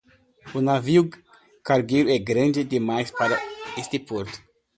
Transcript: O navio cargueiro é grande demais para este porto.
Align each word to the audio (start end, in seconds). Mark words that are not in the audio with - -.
O 0.57 0.59
navio 0.69 1.01
cargueiro 1.67 2.09
é 2.09 2.17
grande 2.31 2.61
demais 2.73 3.09
para 3.19 3.37
este 3.81 3.97
porto. 4.07 4.39